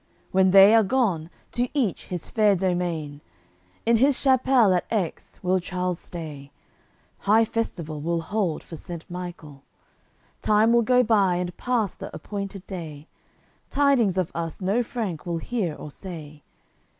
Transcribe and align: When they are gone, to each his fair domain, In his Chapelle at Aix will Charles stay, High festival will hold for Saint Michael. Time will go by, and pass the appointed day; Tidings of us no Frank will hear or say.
When 0.31 0.49
they 0.49 0.73
are 0.73 0.81
gone, 0.81 1.29
to 1.51 1.69
each 1.77 2.07
his 2.07 2.27
fair 2.27 2.55
domain, 2.55 3.21
In 3.85 3.97
his 3.97 4.19
Chapelle 4.19 4.73
at 4.73 4.87
Aix 4.91 5.39
will 5.43 5.59
Charles 5.59 5.99
stay, 5.99 6.51
High 7.19 7.45
festival 7.45 8.01
will 8.01 8.21
hold 8.21 8.63
for 8.63 8.75
Saint 8.75 9.07
Michael. 9.11 9.61
Time 10.41 10.73
will 10.73 10.81
go 10.81 11.03
by, 11.03 11.35
and 11.35 11.55
pass 11.55 11.93
the 11.93 12.09
appointed 12.15 12.65
day; 12.65 13.07
Tidings 13.69 14.17
of 14.17 14.31
us 14.33 14.59
no 14.59 14.81
Frank 14.81 15.27
will 15.27 15.37
hear 15.37 15.75
or 15.75 15.91
say. 15.91 16.41